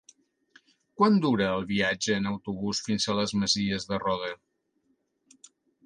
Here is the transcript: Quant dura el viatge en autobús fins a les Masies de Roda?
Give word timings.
Quant 1.01 1.19
dura 1.25 1.49
el 1.57 1.67
viatge 1.73 2.17
en 2.23 2.31
autobús 2.31 2.83
fins 2.89 3.07
a 3.15 3.19
les 3.21 3.37
Masies 3.43 3.89
de 3.93 4.03
Roda? 4.09 4.35